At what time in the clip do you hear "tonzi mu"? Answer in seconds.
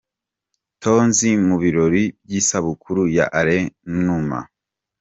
0.81-1.55